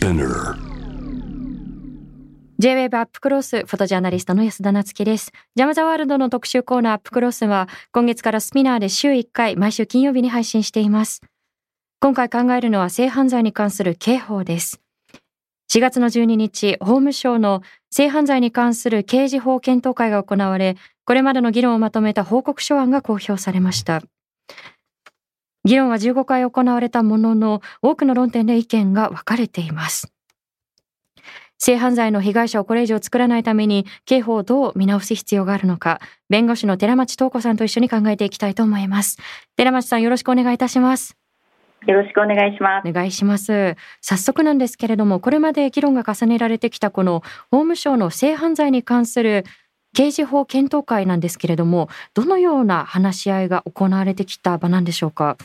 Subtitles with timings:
[0.00, 0.56] Spinner
[2.58, 5.30] J-WAVE アップクロスフォトジャーナリストの安田なつきです。
[5.56, 11.20] ジャムザワールドの特集コーナーアップクロスは今月からスピナーで週1回毎週金曜日に配信しています。
[12.00, 14.80] 今回考えるのは性犯罪に関する刑法です。
[15.70, 17.60] 4月の12日、法務省の
[17.90, 24.02] 性犯罪に関する刑事法検討会が行われ、これまでの議論をまとめた報告書案が公表されました。
[25.64, 30.12] 議論は15回行われたものの、多くの論点で意見が分かれています。
[31.58, 39.18] 性犯罪の被害者をこれ以上作らないために刑法をどう見直す必要があるのか弁護士の寺町東子さんと一緒に考えていきたいと思います
[39.56, 41.18] 寺町さんよろしくお願いいたします
[41.86, 42.88] よろしくお願いします。
[42.88, 47.20] お願いします早速なんですけれどもこれまで議論が重ねられてきたこの
[47.50, 49.44] 法務省の性犯罪に関する
[49.94, 55.36] 刑事法検討会なんですけれどもどのような話し合いが行われてきた場なんでしょうか？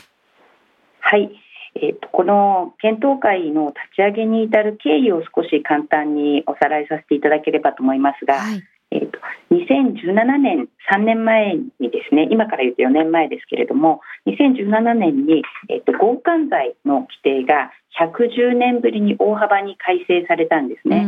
[1.00, 1.32] はい。
[1.76, 9.20] えーとこの検討会の立ち上げに至る経緯を少し簡単におさらいさせていただければと思いますが、はいえーと
[9.52, 21.06] 2017年、3年前にですね、今から言うと4年前ですけれども、2017年に、えーと強姦罪の規定が110年ぶりに大幅に改正されたんですね。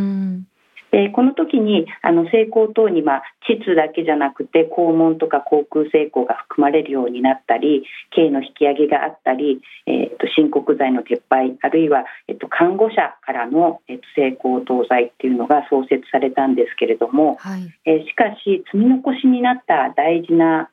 [0.92, 17.62] うんでこの時にあの性交等に、まあ、膣だけじゃなくて肛門とか口腔性交が含まれるようになったり刑の引き上げがあったり、えー、と申告罪の撤廃あるいは、えー、と看護者からの、えー、と性交等罪っていうのが創設されたんですけれども、はい。
[17.86, 20.70] えーしかし積み残しになった大事な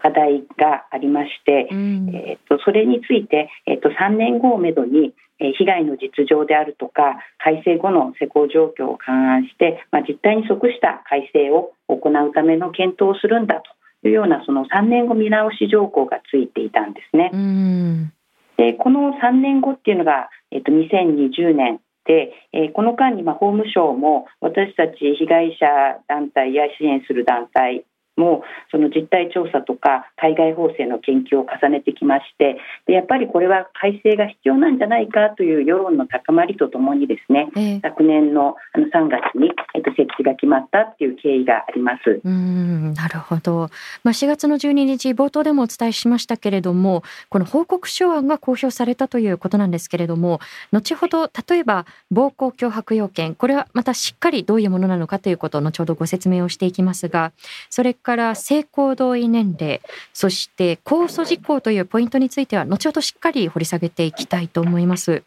[0.00, 2.10] 課題がありまして、うん。
[2.14, 13.62] えー、とそれについて、えー、と3年後をめどに、えー被害の実情であるとか改正後の施行状況を勘案して、まあ、実態に即した改正を行うための検討をするんだ
[14.02, 17.30] というようなその3年後見直し条項がついていたんですね。
[17.32, 18.12] うん
[18.56, 25.66] でこの3年後っていうのが、えっと、2020年で、えーこの間にまあ法務省も私たち被害者
[26.08, 27.84] 団体や支援する団体
[28.18, 42.20] もその実態調査とか海外法制の研究を重ねてきましてでやっぱりこれは改正が必要なんじゃないかという世論の高まりとともにですねええ昨年のあの3月に、えっと、設置が決まったっていう経緯があります。
[42.24, 43.70] うんなるほど、
[44.04, 50.40] まあ、4月の12日冒頭でもお伝えしましたけれどもこの報告書案が公表されたということなんですけれども
[50.72, 57.32] 後ほど例えば暴行脅迫要件これはまたしっかりどういうものなのかということを後ほどご説明をしていきますが
[57.70, 59.80] それから性行同意年齢
[60.12, 65.22] そして控訴事項というポイントについては後ほどしっかり掘り下げていきたいと思います。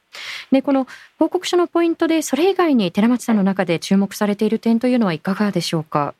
[0.52, 0.88] でこの
[1.19, 6.14] 報告書のポイントでそれ以外に寺町さんの中で注目されている点というのはいかがでしょうか？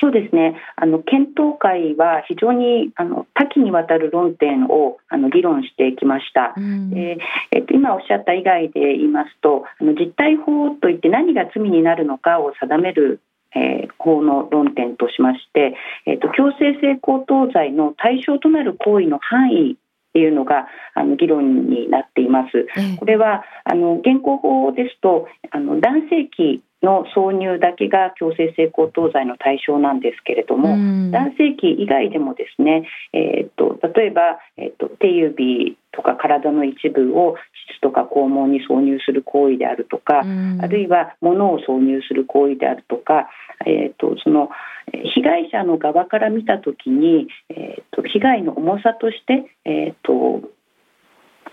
[0.00, 6.54] そうですねあの検討会は非常にあの多岐にわたる論点をあの議論してきました。
[6.56, 13.20] うんえーえっと、今おっしゃった以外で言いますとあの実態法といって何が罪になるのかを定める、
[13.54, 15.74] えー法の論点としまして、
[16.06, 19.76] えっと、強制性交等罪の対象となる行為の範囲っ
[20.12, 22.66] ていうのがあの議論になっています。
[22.76, 31.10] ええこれはあの現行法ですとあの男性器の挿入だけが強制性交等罪の対象なんですけれども、うん。
[31.10, 40.58] 男性器以外でもですね、えーっと例えば、えーっと手指とか体の一部を膣とか肛門に挿入する行為であるとか、うん。
[40.60, 43.28] あるいは物を挿入する行為であるとか、
[43.66, 44.50] えーっとその
[44.92, 50.50] えー被害者の側から見たときに、えーっと被害の重さとして、えーっと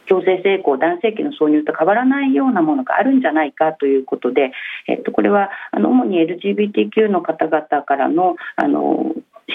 [0.09, 4.52] 強制性交男性器の挿入と変わらないようなものがあるんじゃないかということで、
[4.88, 9.14] えっと、これはあの主に LGBTQ の方々からのあの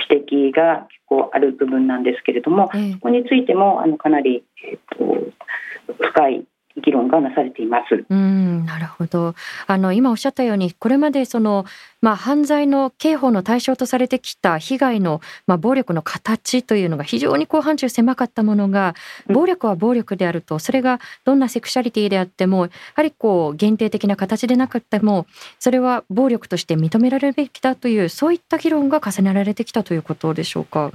[0.09, 2.93] 指摘が結構ある部分なんですけれども、ええ。
[2.95, 6.45] ここについてもあのかなり、えっと、深い
[6.85, 8.05] 議論がなされています。
[8.09, 9.35] うん、なるほど。
[9.67, 11.65] あの今おっしゃったように、これまでその
[12.03, 18.95] まあ犯罪の刑法の対象とされてきた被害のまあ暴力の形というのが非常にこう範疇狭かったものが、
[19.29, 25.27] うん暴力は暴力であると、それがどんなセクシャリティであっても、やはりこう限定的な形でなくても、
[25.59, 30.93] それは暴力として認められるべきだというそういった議論が重ねられてきたということでしょうか？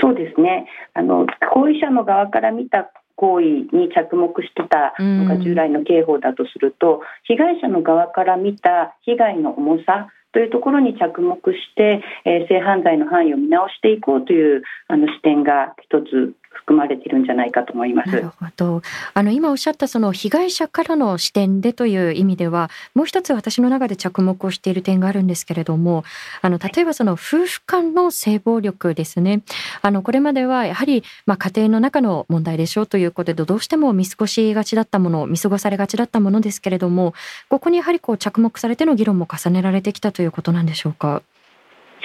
[0.00, 16.36] そうですねあの行為者の側から見た行為に着目してたのが従来の刑法だとすると、被害者の側から見た被害の重さとそういうところに着目して、えー、性犯罪の範囲を見直していこうというあの視点が一つ
[16.68, 18.10] 含まれているんじゃないかと思います。
[18.10, 18.82] なるほど。
[19.14, 26.04] あの今おっしゃったその被害者からの視点でという意味では、もう一つ私の中で着目をしている点があるんですけれども、
[26.42, 29.42] あの例えばその夫婦間の性暴力ですね。
[29.82, 37.14] あのこれまではやはりまあ家庭の中の問題でしょうということでどうしても見過ごしがちだったもの、見過ごされがちだったものですけれども、
[37.48, 41.22] ここにやはりこう着目されての議論も重ねられてきたといういうことなんでしょうか？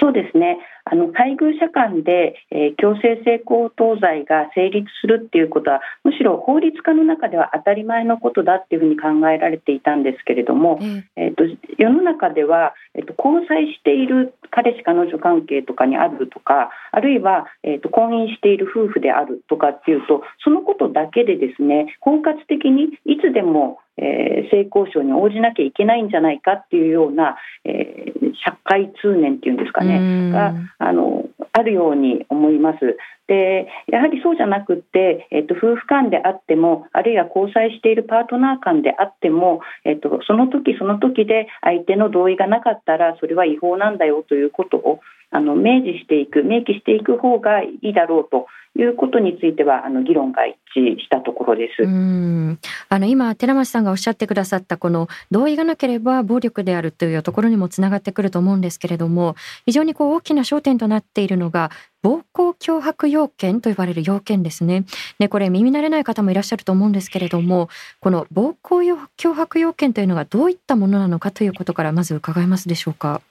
[0.00, 0.58] そうですね。
[0.84, 11.44] あの配偶者間で、えー、強制性交等罪が成立するっていうことはむしろ法律家の中では当たり前のことだっていうふうに考えられていたんですけれども、うん、えーと、
[11.78, 32.78] 世の中では、えーと、交際している彼氏彼女関係とかにあるとかあるいは、えーと、婚姻している夫婦であるとかっていうとそのことだけでですね包括的にいつでもえー、性交渉に応じなきゃいけないんじゃないかっていうような、えー、社会通念っていうんですかねがあのあるように思います。
[33.26, 45.00] でやはりそうじゃなくて、えっと、夫婦間であってもあるいは交際しているパートナー間であっても、えっと、その時その時で相手の同意がなかったらそれは違法なんだよということを
[45.30, 59.36] あの明示していく明記していく方がいいだろうということについてはあの議論が一致したところですうんあの今寺町さんがおっしゃってくださったこの同意がなければ暴力であるというところにもつながってくると思うんですけれども
[59.66, 61.70] 非常にこう大きな焦点となっているのが
[62.02, 64.84] 暴行脅迫要件と呼ばれる要件ですね。
[65.18, 68.80] ねこれ耳慣れない方もいらっしゃると思うんですけれどもこの暴行
[69.16, 73.22] 脅迫要件というのがどういったものなのかということからまず伺えますでしょうか。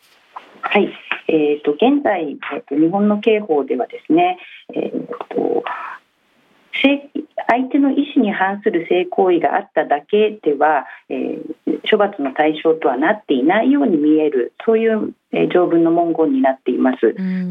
[0.61, 0.89] はい、
[1.27, 4.37] えーと、現在、えーと、日本の刑法ではですね、
[4.73, 5.63] えーと、
[7.47, 16.97] 相手の意思に反する性行為があっただけでは、えー、処罰の対象とはなっていないように見えるそういうえ条文の文言になっています。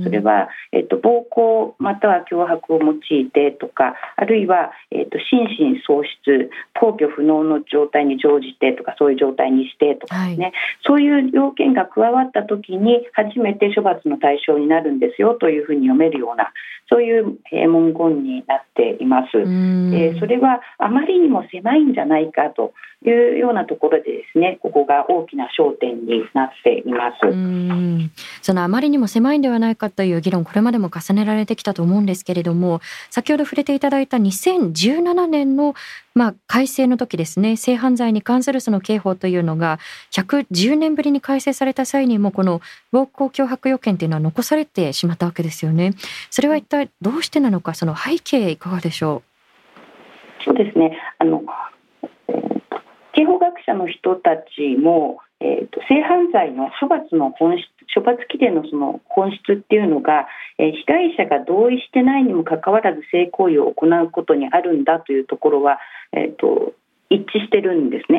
[0.02, 10.54] それは、えっと、暴行または脅迫を用いてとかあるいは、えっと、心神喪失皇居不能の状態に乗じてとかそういう状態にしてとかですね、はい、
[10.86, 16.52] そういう要件が加わった時に初めて処罰の対象になるんですよというふうに読めるような
[16.88, 19.38] そういう文言になっています。
[19.38, 22.74] えそれはあまりにも狭いんじゃないかと
[23.04, 27.26] いうようなところでですねここが大きな焦点になっています。
[28.42, 32.80] そのあまりにも狭いんではないかという議論これまでも重ねられてきたと思うんですけれども
[33.10, 35.74] 先ほど触れていただいた2017年の
[36.14, 37.56] まあ、改正の時ですね。
[37.56, 39.78] 性犯罪に関するその刑法というのが
[40.10, 42.60] 110年ぶりに改正された際にもこの
[42.90, 45.94] 暴行脅迫要件というのは残されてしまったわけですよね。
[46.30, 49.22] それは一体どうしてなのかその背景いかがでしょ
[50.40, 50.44] う？
[50.44, 50.98] そうですね。
[51.18, 51.42] あの
[53.14, 60.26] 刑法学者の人たちもえーと、性犯罪の処罰の本質処罰規定のその本質っていうのが、
[60.58, 65.78] えー、被害者が同意してないにもかかわらず性行為を行うことにあるんだというところは、
[66.12, 66.72] えーと
[67.12, 68.18] 一致してるんですね。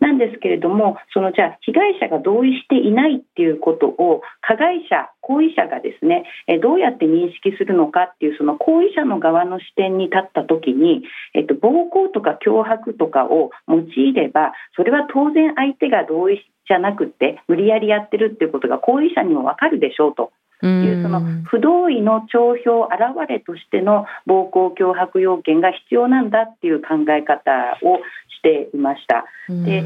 [0.00, 6.24] なんですけれどもそのじゃあ被害者が同意していないっていうことを加害者行為者がですね
[6.60, 11.04] どうやって認識するのかっていうその行為者の側の視点に立った時に、
[11.34, 20.32] えっと、暴行とか脅迫とかを用いればそれは当然相手が同意じゃなくて無理やりやってるっていうことが行為者にも分かるでしょうと。
[20.66, 27.98] いうその不同意の帳票現れとしての暴行脅迫要件が必要なんだっていう考え方を
[28.28, 29.24] していました。
[29.48, 29.84] で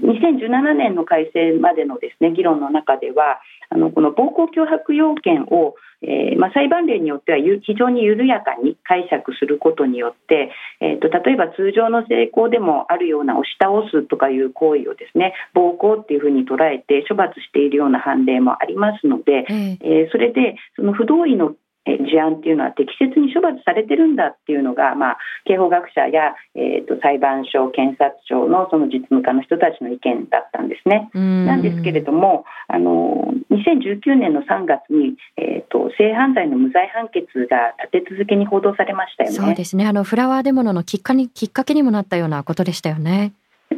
[0.00, 3.40] 2017年の改正までのですね議論の中では
[3.70, 10.50] あのこの暴行脅迫要件を、えー、まあ、裁判例によっては非常に緩やかに解釈することによって、
[10.80, 21.54] えーと、例えば通常の成功でもあるような押し倒すとかいう行為をですね暴行っていうふうに捉えて処罰しているような判例もありますので、えー、それでその不同意の
[21.84, 31.10] 事案っていうのは適切に処罰されてるんだっていうのが、まあ、刑法学者や、えーと、裁判所、検察庁のその実務家の人たちの意見だったんですね。
[31.12, 39.36] なんですけれどもあの2019年の3月に、えーと、性犯罪の無罪判決が立て続けに報道されましたよね。
[39.36, 43.32] そうですねあのフラワーデモのきっかにきっかけにもなったようなことでしたよね。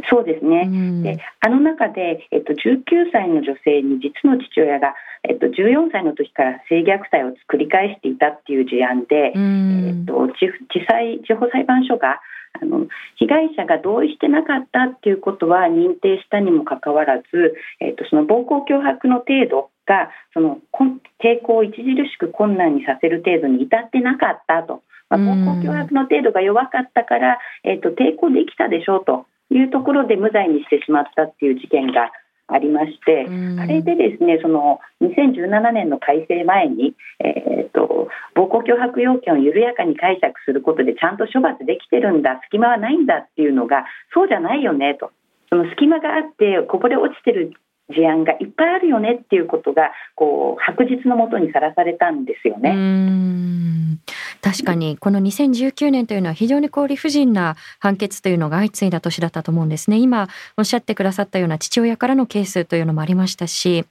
[0.09, 0.69] そうですね、
[1.03, 4.95] であの中で、えっと、19歳の女性に実の父親が、
[5.29, 10.47] えっと、14歳の時から性虐待を繰り返していたっていう事案で、えっと、地
[10.87, 12.21] 裁地方裁判所が
[12.61, 12.87] あの
[13.17, 17.27] 被害者が同意してなかったっていうことは認定したにもかかわらず、
[17.81, 20.59] えっと、その暴行脅迫の程度がその
[21.21, 24.83] 抵抗を著しく困難にさせる程度に至ってなかったと。
[25.09, 32.11] まあ、暴行脅迫の程度が弱かったから、えっと、抵抗できたでしょうというところで無罪にしてしまったっていう事件が
[32.49, 33.27] ありまして、
[33.61, 43.85] あれでですねその2017年の改正前に、えーと、暴行脅迫要件を緩やかに解釈することでちゃんと処罰できてるんだ隙間はないんだっていうのが
[44.15, 45.11] そうじゃないよねと。
[45.49, 47.53] その隙間があってこぼれ落ちてる
[47.91, 52.71] 事案がいっぱいあるよねっていうことがこう白日のもとにさらされたんですよね。
[54.47, 59.99] 確かにこの2019年というのは非常にこう理不尽な判決というのが相次いだ年だったと思うんですね。
[59.99, 63.87] 今おっしゃってくださったような父親からのケースというのもありましたし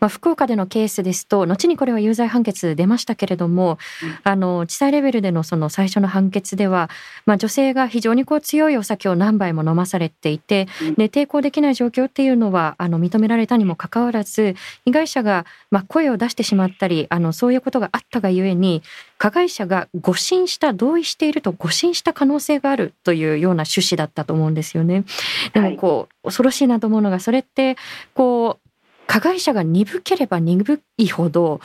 [0.00, 6.90] まあ、福岡でのケースですと後にこれは有罪判決出ましたけれども、うん、あの地裁レベルでのその最初の判決では、
[7.26, 14.54] まあ、女性が非常にこう強いお酒を何杯も飲まされていて、うん、で抵抗できない状況っていうのはあの認められたにもかかわらず
[14.84, 18.82] 被害者がまあ声を出してしまったりあのそういうことがあったがゆえに
[19.18, 25.04] 加害者が誤信した同意していると誤信した可能性があるというような趣旨だったと思うんですよね。
[25.52, 27.76] でもこう、恐ろしいなと思うのがそれって
[28.14, 28.63] こう
[29.06, 31.60] 加害者が鈍ければ鈍いほど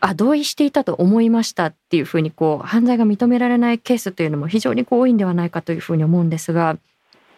[0.00, 6.76] あ同意していたと思いましたっていうふうにこう犯罪が認められないケースというのも非常にこう多いんではないかというふうに思うんですが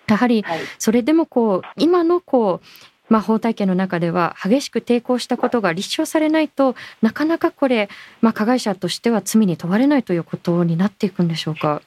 [0.08, 0.44] やはり
[0.78, 2.66] それでもこう今のこう
[3.08, 7.88] まあ、法体系の中では激しく抵抗したことが立証されないとなかなかこれ、
[8.20, 11.82] まあ、加害者としては罪に問われないということになっていくんでしょうか？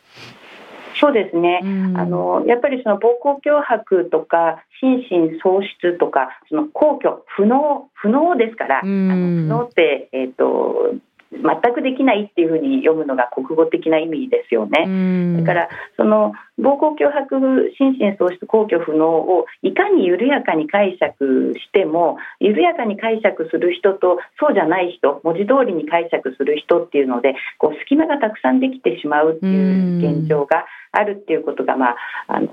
[0.99, 10.95] そうですね、うん、あのやっぱりその暴行脅迫とか心神喪失とかその皇居不能不能ですから、うん、あの不能って、えーと、
[11.31, 14.85] 全くできないっていうふうに読むのが国語的な意味ですよね。
[14.87, 31.95] うん、だからその暴行脅迫心神喪失皇居不能をいかに緩やかに解釈しても緩やかに解釈する人とそうじゃない人文字通りに解釈する人っていうのでこう隙間がたくさんできてしまうっていう現状があるっていうことが、まあ、
[32.27, 32.47] あの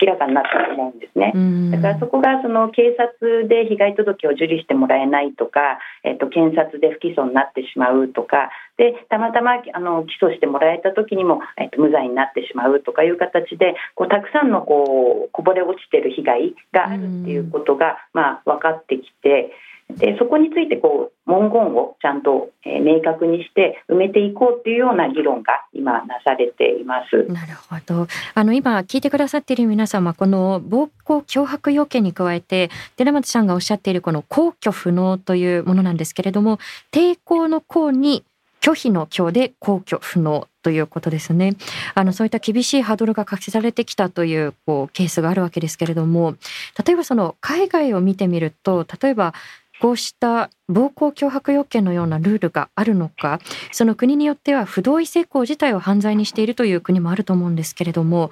[0.00, 1.32] 明らかになったと思うんですね。
[1.72, 19.50] だからそこがその警察で被害届を受理してもらえないとか、えっと、検察で不起訴になってしまうとかでたまたまあの起訴してもらえた時にも、えっと、無罪になってしまうとかいう形でこうたくさんのこうこぼれ落ちてる被害があるっていうことが、まあ、分かってきて。
[19.90, 27.30] でそこについてこう文言をちゃんと、えー、明確にして埋めていこうっていうような議論が今なされています。
[27.32, 28.06] なるほど。
[28.34, 36.58] あの今聞いてくださっている皆様この暴行脅迫要件に加えて寺松さんがおっしゃっているこの公挙不能というものなんですけれども
[36.90, 38.24] 抵抗の項に
[38.62, 41.56] 拒否の拒で公挙不能ということですね。
[41.94, 46.36] あのそういった厳しいハードルが課されてきたというこうケースがあるわけですけれども
[46.86, 49.34] 例えばその海外を見てみると例えば
[49.82, 53.40] こうした暴行脅迫要件のようなルールがあるのか
[53.72, 58.30] その国によっては不同意性交自体を犯罪にしているという国もあると思うんですけれども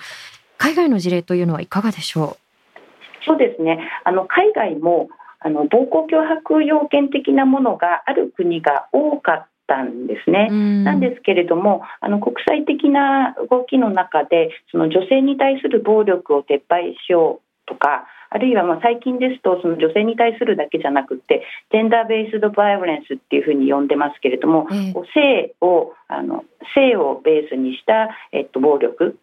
[0.59, 3.25] 海外の事例というのはいかがでしょう？
[3.27, 3.81] そうですね。
[4.05, 5.09] あの海外も
[5.41, 10.49] あの暴行脅迫要件的なものがある国が多かったんですね。
[10.85, 29.17] なんですけれどもあの国際的な動きの中でその女性に対する暴力を撤廃しようとかあるいはまあ最近ですとその女性に対するだけじゃなくてジェンダーベースドバイオレンスっていうふうに呼んでますけれども、えー、性をあの性をベースにした、えっと、暴力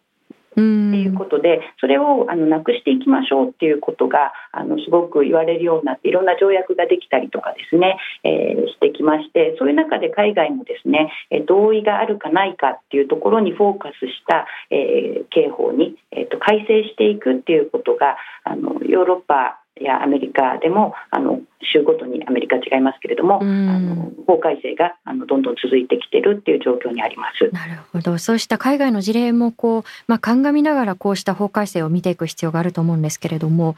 [0.58, 11.12] っていうことでそれをあのなくしていきましょうっていうことがあのすごく言われるようになっていろんな条約ができたりとかですね、えー、してきましてそういう中で海外もですね
[11.46, 21.40] 同意があるかないかっていうところにフォーカスした、えー、刑法に、えーと、改正していくっていうことがあのヨーロッパやアメリカでもあの
[21.72, 27.50] 州ごとにアメリカ違いますけれども、あの法改正があのどんどん続いてきてるっていう状況にあります。
[27.52, 28.18] なるほど。
[28.18, 33.76] そうした海外の事例もこうまあ鑑みながらこうした法改正を見ていく必要があると思うんですけれども、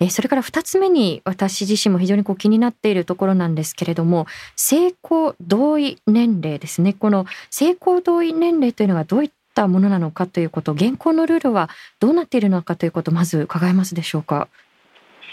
[0.00, 4.26] えそれから2つ目に私自身も非常にこう気になっているところなんですけれども、
[4.56, 6.92] 性交同意年齢ですね。
[6.92, 11.68] この性交同意年齢というのはどういったものなのかということ、現行のルールは
[12.00, 14.48] どうなっているのかということまず伺えますでしょうか？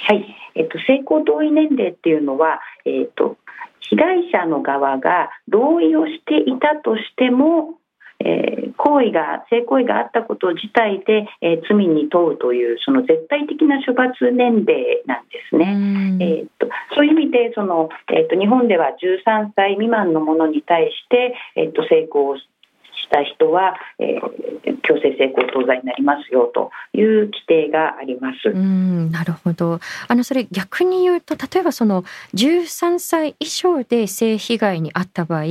[0.08, 3.38] はい、えっと、性交同意年齢っていうのは、えっと、
[3.90, 7.80] 被害者の側が同意をしていたとしても、
[8.20, 15.66] えー、行為が性行為があったこと自体で、えー、罪に問うというその絶対的な処罰年齢なんですね。
[16.22, 22.40] えー、っとそういう意味でその、えー、っと日本では13歳未満の者に対して、えー、っと性交
[23.06, 28.50] した人は、えー、強制性交等罪になりますよという規定があります。
[28.50, 29.80] うんなるほど。
[30.08, 35.44] あのそれ逆に言うと例えばその13歳以上で性被害に遭った場合、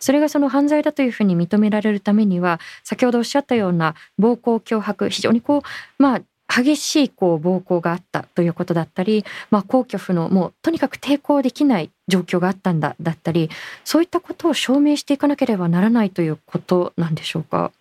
[0.00, 5.62] それがその犯罪だというふうに認められるためには先ほどおっしゃったような暴行脅迫非常にこう
[6.02, 6.20] まあ
[6.54, 13.48] 激しいこう暴行があったということだったり、まあ、皇居府のもうとにかく抵抗できない状況があったんだだったり
[13.90, 17.72] そういったことを証明していかなければならないということなんでしょうか？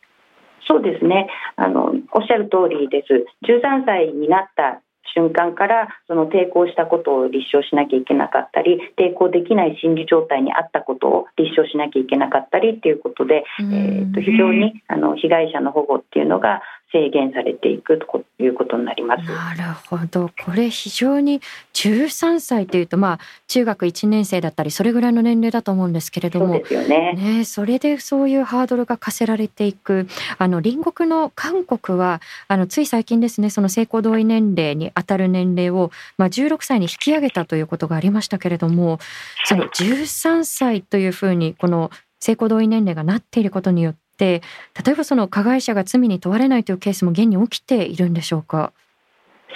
[0.68, 3.08] そうですねあのおっしゃる通りです。
[3.46, 4.82] 13歳になった
[5.14, 16.62] 瞬間からその抵抗したことを立証しなきゃいけなかったり抵抗できない心理状態にあったことを立証しなきゃいけなかったりっていうことで、えー、と非常にあの被害者の保護っていうのが
[16.92, 19.24] 制限されていくということになります。
[19.24, 20.30] なるほど。
[20.46, 21.42] これ非常に
[21.74, 27.14] 13歳というとまあ中学1年生だったりそれぐらいの年齢だと思うんですけれども、そうですよね。
[27.14, 30.08] ねそれでそういうハードルが課せられていく。
[30.38, 39.00] あの隣国の韓国はあのつい最近ですねその性交同意年齢に当たる年齢をまあ16歳に引き上げたということがありましたけれども、
[39.46, 41.90] その13歳というふうにこの
[42.22, 44.42] 性交同意年齢がなっていることによってって
[44.86, 48.72] 例えばその加害者が罪に問われないというケースも現に起きているんでしょうか？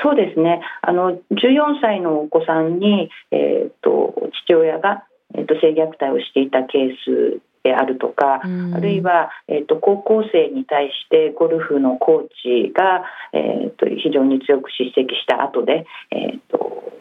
[0.01, 0.61] そうですね。
[0.81, 4.13] あの14歳のお子さんに、えーと、
[4.45, 5.05] 父親が、
[5.35, 6.91] えーと、性虐待をしていたケー
[7.37, 16.91] スであるとか、あるいは、えーと、高校生に対してゴルフのコーチが、えー、と非常に強く叱責した後で、えー、と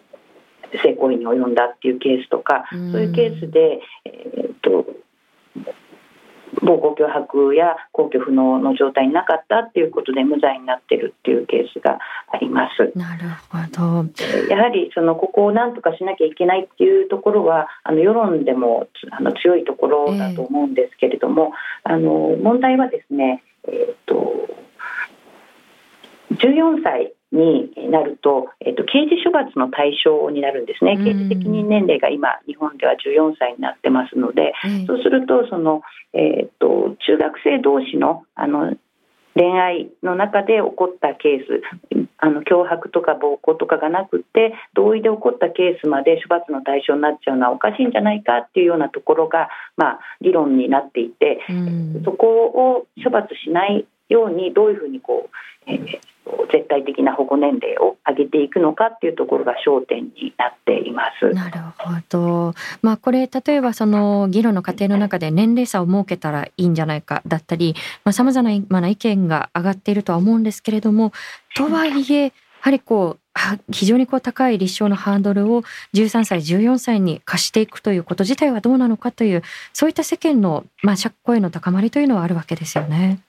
[0.82, 4.86] 性行為に及んだっていうケースとか、そういうケースで、えー、と
[6.62, 11.98] 暴行脅迫や皇居不能の状態になかったっていうことで無罪になってるっていうケースが
[12.32, 12.96] あります。
[12.96, 14.04] なるほど。
[14.48, 21.52] やはりそのここを何とかしなきゃいけないっていうところはあの世論でもあの強いところだと思うんですけれども、
[21.86, 22.10] えー、あの
[22.42, 24.48] 問題はですね、えっ、と
[26.32, 34.52] 14歳になると、えっと、刑事処罰の対象になるんですね、刑事責任年齢が今、日本では14歳になってますので、
[34.86, 38.76] そうするとその、えっと、中学生同士のあの
[39.36, 41.60] 恋愛の中で起こったケース
[42.18, 51.40] あの脅迫とか暴行とかがなくて同意で起こったケースまで処罰の対象になっちゃうのはおかしいんじゃないかっていうようなところが、まあ、議論になっていて、
[52.04, 56.13] そこを処罰しないようにどういうふうにこう、えー
[56.52, 61.30] 絶対的な保護年齢を上げていくのかっていうところが焦点になっています。
[61.34, 62.54] なるほど。
[62.82, 68.42] まあこれ例えばその議論の過程の中で年齢差を設けたらいいんじゃないかだったり、まあ様々
[68.80, 71.12] な意見が上がっているとは思うんですけれども、
[71.56, 73.24] とはいえやはりこう
[73.70, 83.20] 非常にこう高い立証のハードルを13歳14歳に課していくということ自体はどうなのかというそういった世間のまあ声の高まりというのはあるわけですよね。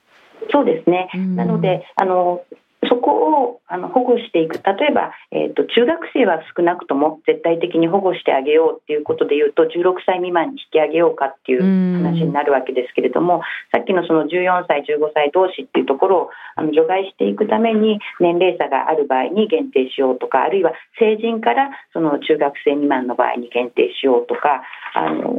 [0.50, 1.10] そうですね。
[1.34, 2.44] なのであの
[2.88, 4.54] そこをあの保護していく。
[4.62, 24.62] 例えば、えーと、中学生は少なくとも絶対的に保護してあげようっていうことでいうと16歳未満に引き上げようかっていう話になるわけですけれどもさっきのその14歳15歳同士っていうところをあの除外していくために年齢差がある場合に限定しようとかあるいは成人からその中学生未満の場合に限定しようとか
[24.94, 25.36] あの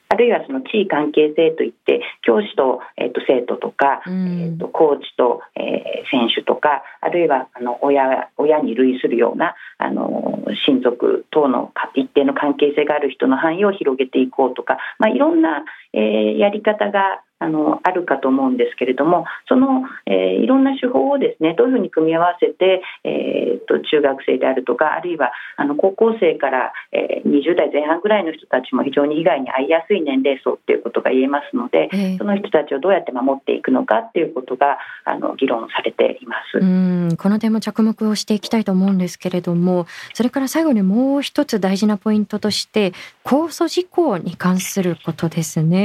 [0.21, 42.93] るいはその地位関係性といって教師と,、えーと、生徒とか、うん、えーと、コーチと、えー、選手とかあるいはあの親親に類するようなあの親族等の一定の関係性がある人の範囲を広げていこうとか、まあ、いろんな、えー、やり方があのあるかと思うんですけれどもその、えー、いろんな手法をですねどういうふうに組み合わせて、えーと、中学生であるとかあるいはあの高校生から、えー、20代前半ぐらいの人たちも非常に被害に遭いやすい年齢層っていうことが言えますので、えー、その人たちをどうやって守っていくのかっていうことがあの議論されていますうんこの点も着目をしていきたいと思うんですけれどもそれから最後にもう一つ大事なポイントとして
[43.25, 45.80] 控訴事項に関することですね。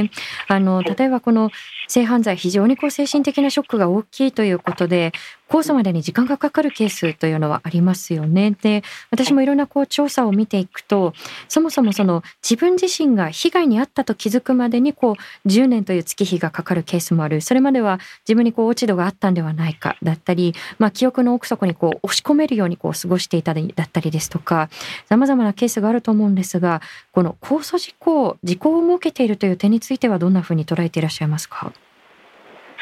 [0.47, 1.51] あの例えばこの
[1.87, 5.13] 性犯罪非常にこう精神的なショックが大きいということで
[5.49, 8.51] 控訴までに時間がかかるケースというのはありますよね。
[8.61, 11.13] で私もいろんなこう調査を見ていくと
[11.47, 17.41] そもそもその自分自身が被害に遭ったと気づくまでにこう10年という月日がかかるケースもある。
[17.41, 24.69] それまでは自分にこう落ち度があったんではないかだったり、まあ、記憶の奥底にこう押し込めるようにこう過ごしていたりだったりですとか
[25.05, 26.81] さまざまなケースがあると思うんですが
[27.11, 31.71] この控訴事項時効を設けているという点についてはどんなふうに捉えていらっしゃいますか？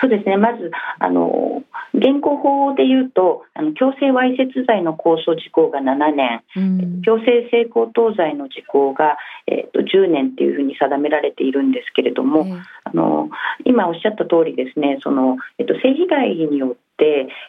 [0.02, 0.38] そうですね。
[0.38, 1.64] まずあの
[2.06, 13.30] 現行法でいうとあの強制わいせつ罪の控訴時効が7年、うん、強制性交等罪の時効が、えーと、10年っていうふうに定められているんですけれども、うん、あの
[13.66, 16.85] 今おっしゃった通りですねその、えーと、性被害によって、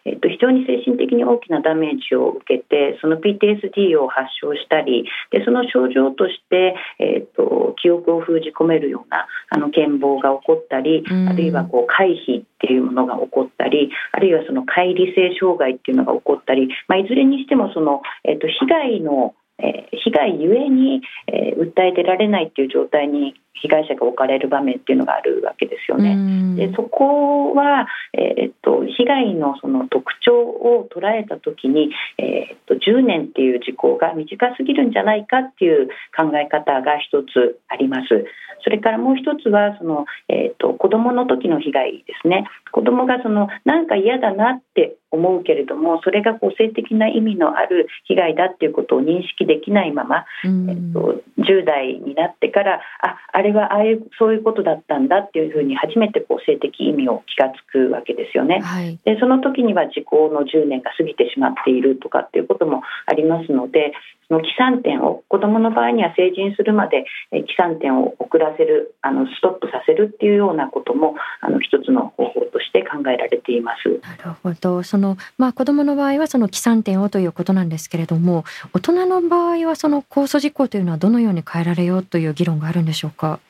[0.04, 26.56] えっと、非常に精神的に大きなダメージを受けてその PTSD を発症したりでその症状として、えっと、記憶を封じ込めるようなあの健忘が起こったり、あるいはこう回避っていうものが起こったりあるいはその乖離性障害っていうのが起こったり、まあ、いずれにしてもその、えっと、被害のえー、被害ゆえに、えー、訴え出られないっていう状態に被害者が置かれる場面っていうのがあるわけですよね。
[26.56, 38.26] でそこは、えー、っと被害のその特徴を捉えた時に、えー、っと10年っていう時効が短すぎるんじゃないかっていう考え方が一つあります。
[38.66, 58.55] それからもう一つはその、えーと、子どもの時の被害ですね子どもがそのなんか嫌だなって思うけれどもそれが個性的な意味のある被害だっていうことを認識できないまま、えーと、10代になってからああれはああいうそういうことだったんだっていうふうに初めてこう性的意味を気が付くわけですよね。
[58.60, 63.92] はい、でその時には時効の10年が過ぎてしまっているとかっていうこともありますので
[64.28, 74.00] その起算点を子どもの場合には成人するまで起算点を遅らせるあのストップさせるっていうようなこともあの一つの方法として考えられています。
[74.02, 83.40] なるほどその、まあ、子どもの場合はその起算点をということなんですけれども大人の場合はその控訴事項というのはどのように変えられようという議論があるんでしょうか？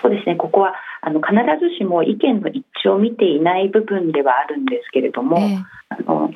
[0.00, 6.30] そうですねここはあの必ずしも意見の一致を見ていない部分ではあるんですけれども、えー、あの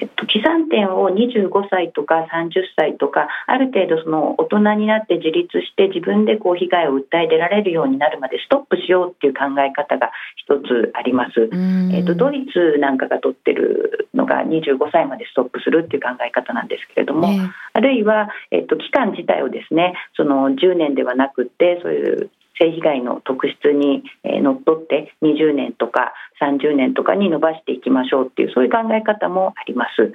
[0.00, 11.50] えっと、起算点を25歳とか30歳とかある程度その大人になって自立して自分でこう被害を訴え出られるようになるまでストップしようっていう考え方が一つあります。
[11.92, 30.12] えっと、ドイツなんかが取ってるのが25歳までストップするっていう考え方なんですけれども、えー、あるいは、えっと、期間自体をですねその10年ではなくてそういう性被害の特質にのっとって20年とか30年とかに伸ばしていきましょうっていうそういう考え方もあります。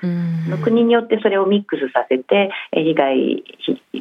[0.64, 3.44] 国によってそれをミックスさせて被害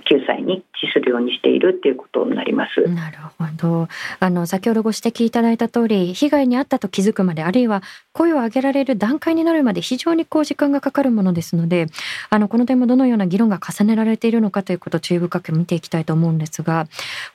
[0.09, 2.83] 救済に資するようにしているっていうことになります。
[2.89, 3.89] なるほど。
[4.21, 11.87] あの先ほどご指摘いただいた通り被害に遭ったと気づくまであるいは声を上げられる段階になるまで非常にこう時間がかかるものですので
[12.31, 16.87] あのこの点もどのような議論が重ねられているのかということを注意深く見ていきたいと思うんですが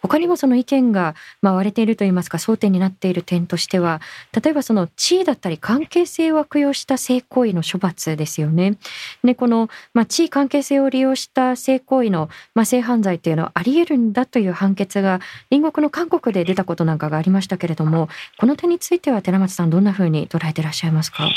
[0.01, 0.96] 他にもその意見が
[1.41, 4.01] ま割れているといいますか争点になっている点としては
[4.41, 8.77] 例えばその地位だったり関係性を悪用した性行為の処罰ですよね。
[9.23, 21.29] でこの、まあ、地位関係性を利用した性行為の、まあ、性犯罪というのはあり得るんだという判決が隣国の韓国で出たことなんかがありましたけれどもこの点については寺松さんどんなふうに捉えてらっしゃいますか？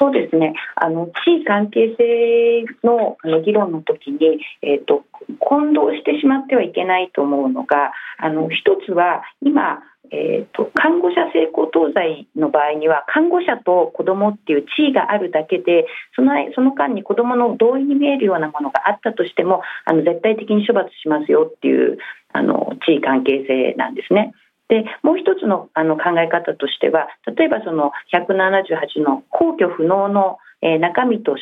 [0.00, 5.04] そうですねあの地位関係性のあの議論の時に、えーと、
[5.38, 9.82] 混同してしまってはいけないと思うのがあの一つは今
[10.12, 15.86] えーと、看護者性交等罪の場合には看護者と子どもっていう地位があるだけで
[16.16, 21.98] そのその間に子どもの同意に見えるようなものがあったとしてもあの絶対的に処罰しますよっていう
[22.32, 24.34] あの地位関係性なんですね。
[24.70, 31.36] でもう一つのあの考え方としては例えばその178の皇居不能のえ中身と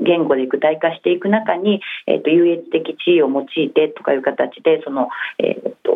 [0.00, 5.92] 言語で具体化していく中に、えーと、優越的地位を用いてとかいう形でその、えーと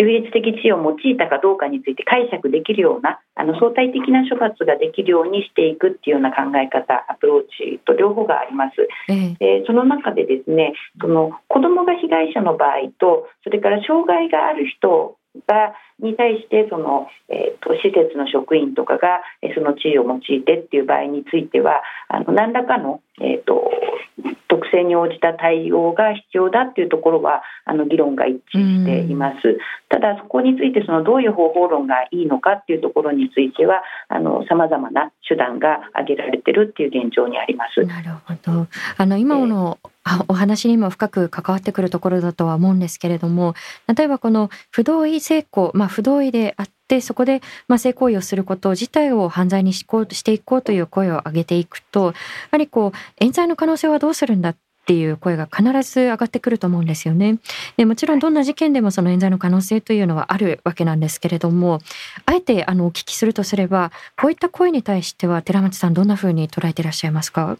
[0.00, 8.88] 優越的地位を用いたかどうかについて解釈できるようなあの相対的な処罰ができるようにしていくっていうような考え方アプローチと両方があります。
[9.12, 15.16] ええ、その中でですねその子どもが被害者の場合とそれから障害がある人
[15.46, 19.20] がに対してその、えーと、施設の職員とかが
[19.54, 23.70] その地位を用いてっていう場合についてはあの何らかの、えーと、
[24.48, 29.58] 特性に応じた対応が必要だっていうところはあの議論が一致しています。
[29.88, 33.82] ただそこについてそのどういう方法論がいいのかっていうところについては
[34.48, 37.84] さまざまな手段が挙げられてるっていう現状にあります。
[37.84, 39.90] なるほどあの今の、えー
[40.28, 43.54] お話にも深く関わってくるところだとは思うんですけれども
[43.94, 52.12] 例えばこの不同意性交、まあ、不同意であってそこでまあ性行為をすること自体を犯罪にしこうしていこうという声を上げていくとや
[52.52, 57.38] はりこう冤罪の可能性はどうするんだっていう声が必ず上がってくると思うんですよね。
[57.76, 61.78] でもちろんどんな事件でもその冤罪の可能性というのはあるわけなんですけれども
[62.26, 67.56] あえてあのお聞きするとすればこういった声に対しては寺町さんどんなふうに捉えていらっしゃいますか？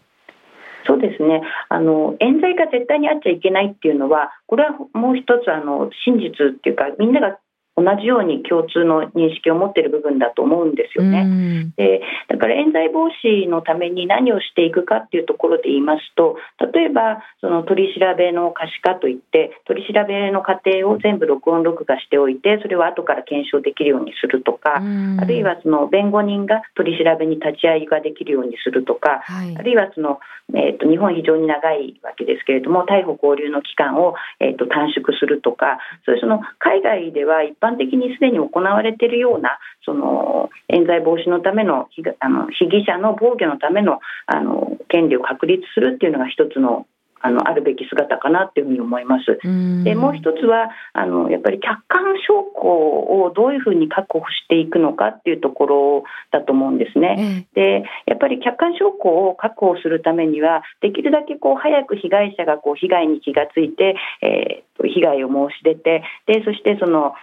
[0.87, 1.41] そうですね。
[1.69, 7.37] あの冤罪が絶対にあっちゃいけないっていうのはこれはもう一つあの真実っていうかみんなが
[7.77, 11.71] 同じように共通の認識を持っている部分だと思うんですよね。
[11.77, 16.35] でだから冤罪防止のために何をしていくかっていうところで言いますと
[16.73, 24.81] 例えばその取り調べの可視化といって取り調べの過程を全部録音録画しておいてそれを後から検証できるようにするとか
[25.19, 30.19] あるいはその弁護人が取り調べに立ち会いができるようにするとか、はい、あるいはその、
[30.53, 41.87] えーと、日本非常に長いわけですけれども逮捕交留の期間を、えーと短縮するとかそういうその海外では一般的にすでに行われているようなその冤罪防止のための
[42.19, 46.85] あの被疑者の防御のためのあの権利を確立するっていうのが一つの
[47.23, 49.39] あのあるべき姿かなっていうふうに思います。
[49.83, 57.45] でもう一つはあのやっぱり客観証拠をどういうふうに確保していくのかっていうところだと思うんですね。
[57.53, 67.13] でやっぱり客観証拠を確保するためにはできるだけこう早く被害者がこう被害に気がついて、えー、被害を申し出てでそしてその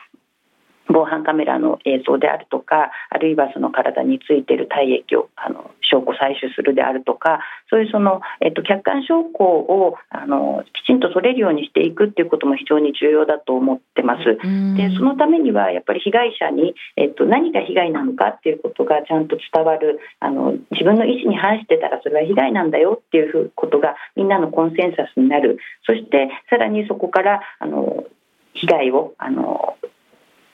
[0.89, 14.25] 防犯カメラの映像であるとかあるいはその体についている体液をあの証拠採取するであるとかそういうその、えっと、客観証拠をあのきちんと取れるようにしていくっていうことも非常に重要だと思ってます。
[14.77, 28.05] でそのためにはやっぱり被害者に、えっと、何が被害なのかっていうことがちゃんと伝わるあの自分の意思に反してたらそれは被害なんだよっていうことがみんなのコンセンサスになるそしてさらにそこからあの
[28.55, 29.77] 被害をあの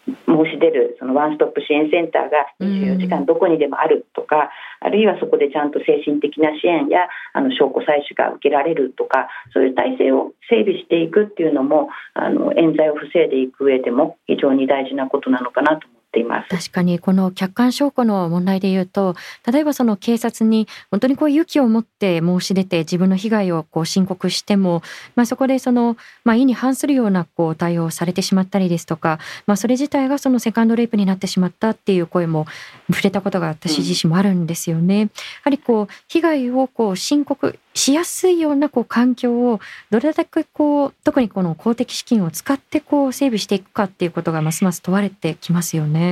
[0.07, 19.17] 申し出るそのワンストップ支援センターが24時間どこにでもあるとか、あるいはそこでちゃんと精神的な支援やあの証拠採取が受けられるとかそういう体制を整備していくっていうのもあの冤罪を防いでいく上でも非常に大事なことなのかなとています確かにこの客観証拠の問題で言うと
[19.51, 24.83] 例えばその警察に本当にこう勇気を持って申し出て自分の被害をこう申告しても、
[25.17, 32.47] まあ、そこでその、まあ、意に反するようなこう対応をされてしまったりですとか、まあ、それ自体がそのセカンドレイプになってしまったっていう声も
[32.91, 34.95] 触れたことが私自身もあるんですよね。
[34.95, 35.11] うん、や
[35.43, 46.04] はりこう被害をこう申告しやすいようなこう環境をどれだけこう特にこの公的資金を使ってこう整備していくかっていうことがますます問われてきますよね。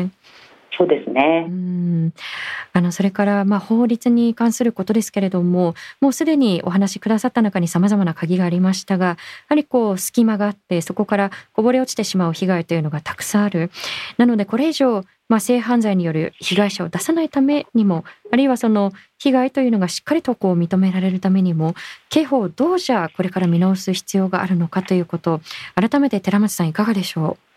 [0.77, 1.47] そうですね。
[1.49, 2.13] うん
[2.73, 9.17] あのそれからまあ法律に関することですけれども、もうすでにお話しくださった中に様々な鍵がありましたが、や
[9.51, 13.71] はりこう隙間があってそこからこぼれ落ちてしまう被害というのがたくさんある。
[14.17, 21.75] なのでこれ以上まあ、性犯罪による被害者を出さないためにもあるいはその被害というのがしっかりとこう認められるためにも
[22.11, 25.41] 刑法をどうじゃこれから見直す必要があるのかということ
[25.75, 27.52] 改めて寺松さんいかがでしょう？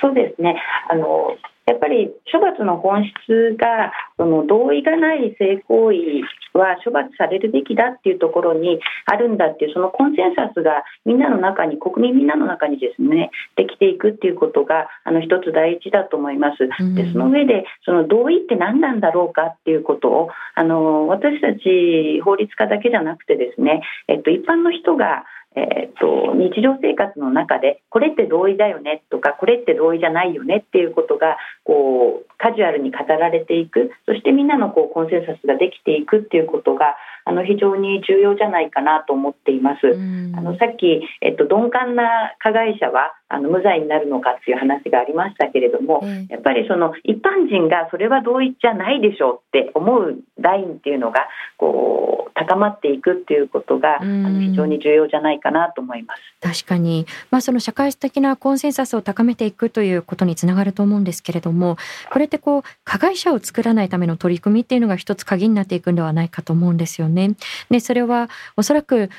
[0.00, 0.60] そうですね
[0.90, 1.36] あの
[1.66, 6.22] やっぱり処罰の本質がその同意がない性行為
[6.56, 16.70] は処罰されるべきだっていうところにあるんだっていうそのコンセンサスがみんなの中に国民みんなの中にですねできていくっていうことがあの一つ第一だと思います。
[16.94, 25.24] でその上でその同意って何なんだろうかっていうことをあの私たち法律家だけじゃなくてですね、えっと、一般の人が
[25.58, 29.02] えーと、日常生活の中でこれって同意だよね？
[29.08, 30.58] とかこれって同意じゃないよね？
[30.58, 33.90] っていうことがこうカジュアルに語られていく。
[34.04, 36.96] そしてみんなのこうコンセンサスができていくっていうことが
[37.28, 39.86] あの非常に重要じゃないかなと思っています。
[40.38, 51.26] あのさっき、えっと、鈍感な加害者はあの無罪になるのかっていう話がありましたけれども、やっぱりその一般人がそれは同意じゃないでしょうって思うラインっていうのが
[51.58, 56.22] こう高まっていくっていうことが、あの非常に重要じゃないかなと思います。
[56.40, 61.76] 確かに、まあ、その社会的なコンセンサスを高めていくということにつながると思うんですけれども
[62.12, 67.15] これってこう加害者を作らないための取り組みっていうのが一つ鍵になっていくんではないかと思うんですよね。
[67.70, 69.10] でそれはおそらく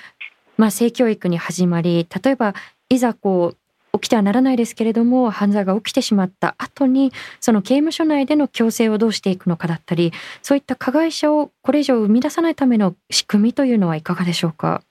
[0.57, 2.55] まあ、性教育に始まり例えば
[2.89, 14.81] いざこう起きてはならないですけれども犯罪が起きてしまった後にその刑務所内での強制をどうしていくのかだったりそういった加害者をこれ以上生み出さないための仕組みというのはいかがでしょうか？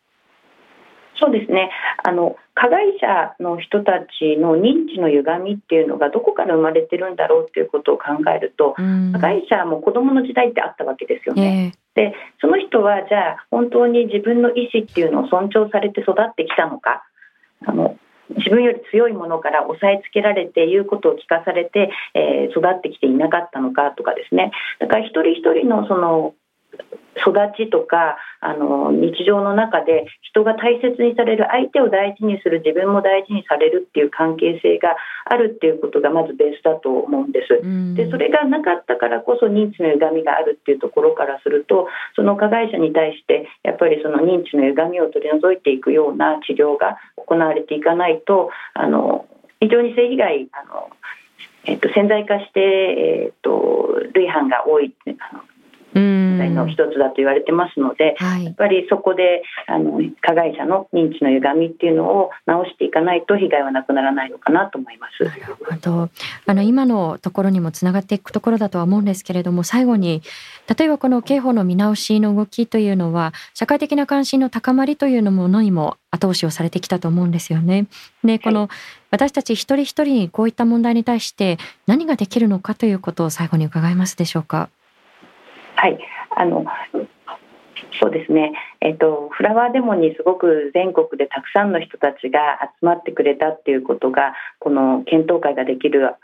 [1.18, 1.70] そうですね
[2.04, 11.74] あの加害者の人たちの認知の歪みっていうのがどこから生まれてるんだろうっていうことを考えると、加害者も子どもの時代ってあったわけですよね。
[11.74, 17.02] えー、でその人はじゃあ本当に自分の意思っていうのを尊重されて育ってきたのか？
[17.66, 17.98] あの
[18.36, 24.52] 自分より強いものから押さえつけられて言うことを聞かされて、えー、育ってきていなかったのかとかですね。
[24.78, 26.34] だから一人一人のその
[27.20, 37.60] 育ちとかあの日常の中で人が大切にされる相手を大事にする自分も大事にされるっていう関係性があるっていうことがまずベースだと思うんです。
[37.96, 49.26] でそれがなかったからこそ認知の歪みがあるっていうところからするとその加害者に対してやっぱりその認知の歪みを取り除いていくような治療が行われていかないとあの
[49.60, 50.90] 非常に性被害あの、
[51.64, 55.55] えーと、潜在化して、えーと、類犯が多いあの問
[55.96, 65.24] 題の一つだと言われてますので、はい、やっぱりそこであの加害者の認知の歪みっていうのを直していかないと被害はなくならないのかなと思います。
[65.24, 66.10] なるほど
[66.46, 70.22] あの今のところにもつながっていくところだとは思うんですけれども最後に
[70.76, 77.86] 例えばこの刑法の見直しの動きというのは社会的な関心の高まりというのものにも後押しをされてきたと思うんですよね。
[78.24, 78.68] でこの、
[79.10, 84.68] 私たち一人一人にこういった問題に対して何ができるのかということを最後に伺いますでしょうか？
[85.76, 85.98] はい。
[86.36, 86.64] あの
[88.00, 96.14] そうですね、えっと、フラワーデモにすごく全国でたくさんの人たちが集まってくれたっていうことがこの検討会ができる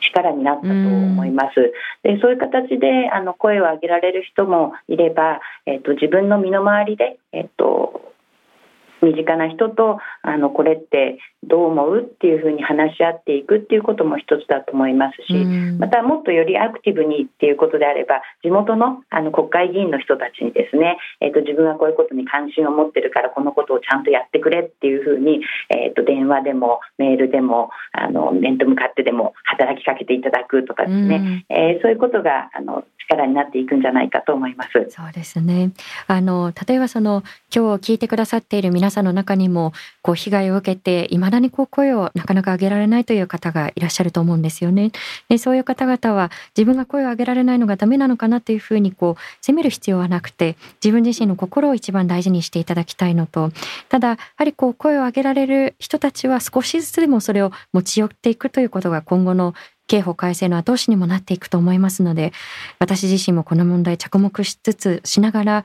[0.00, 1.72] 力になったと思います。
[2.02, 8.14] でそういう形であの声を上げられる人もいれば、えっと、自分の身の回りで、えっと、
[9.02, 15.44] 身近な人とあのこれってどう思うっていうふうに話し合っていくっていうことも一つだと思いますし、
[15.78, 34.70] またもっとよりアクティブにっていうことであれば地元のあの国会議員の人たちにですね、えーと、自分はこういうことに関心を持ってるからこのことをちゃんとやってくれっていうふうに、えーと、電話でもメールでもあの面と向かってでも働きかけていただくとかですね、えー、そういうことがあの力になっていくんじゃないかと思います。
[34.90, 35.72] そうですね。
[36.06, 37.22] あの例えばその
[37.54, 44.92] 今日聞いてくださっている皆さんの中にもこう被害を受けて未だにこう声をなかなか上げられないという方がいらっしゃると思うんですよね。
[45.28, 53.50] でそういう方々は自分が声を上げられないのがダメなのかなというふうにこう責める必要はなくて自分自身の心を一番大事にしていただきたいのと
[53.88, 59.54] ただやはりこう声を上げられる人たちは少しずつでもそれを持ち寄っていくということが今後の
[59.86, 62.32] 刑法改正の後押しにもなっていくと思いますので
[62.78, 65.64] 私自身もこの問題着目しつつしながら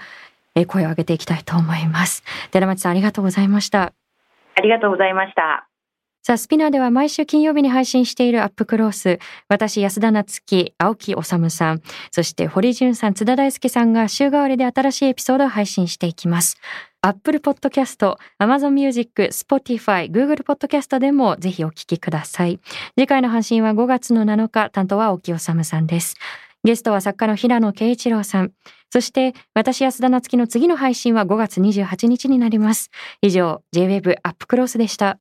[0.67, 3.93] 声を上げていきたいと思います寺町さんありがとうございました
[4.55, 5.67] ありがとうございました
[6.23, 9.17] さあ、スピナーでは毎週金曜日に配信しているアップクロース。
[9.47, 11.81] 私、安田夏樹、青木治さん、
[12.12, 16.57] そして堀潤さん、津田大介さんが週替わりで新しいエピソードを配信していきます。
[17.04, 22.60] Apple Podcast、Amazon Music、Spotify、Google Podcast でもぜひお聞きください。
[22.96, 26.16] 次回の配信は5月の7日、担当は沖治さんです。
[26.64, 28.52] ゲストは作家の平野慶一郎さん。
[28.92, 32.92] そして私安田夏樹の次の配信は5月28日になります。
[33.22, 35.18] 以上、JWEB アップクロスでした。